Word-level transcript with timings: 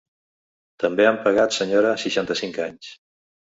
També 0.83 1.05
han 1.09 1.19
pegat 1.27 1.53
senyora 1.59 1.93
seixanta-cinc 2.05 2.59
anys. 2.67 2.91